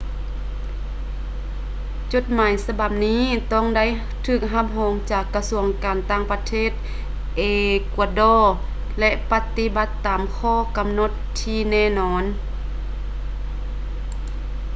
[2.13, 3.21] ຈົດໝາຍສະບັບນີ້
[3.53, 3.85] ຕ້ອງໄດ້
[4.27, 6.71] ຖືກຮັບຮອງຈາກກະຊວງການຕ່າງປະເທດ
[7.37, 7.43] ເອ
[7.95, 8.35] ກວາດໍ
[8.99, 11.11] ແລະ ປະຕິບັດຕາມຂໍ້ກຳນົດ
[11.41, 12.23] ທີ່ແນ່ນອນ